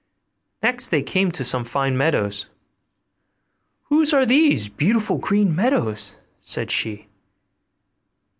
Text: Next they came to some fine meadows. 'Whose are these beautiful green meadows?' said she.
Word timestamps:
Next 0.63 0.87
they 0.87 1.03
came 1.03 1.31
to 1.33 1.45
some 1.45 1.63
fine 1.63 1.95
meadows. 1.95 2.49
'Whose 3.83 4.15
are 4.15 4.25
these 4.25 4.67
beautiful 4.67 5.19
green 5.19 5.55
meadows?' 5.55 6.17
said 6.39 6.71
she. 6.71 7.07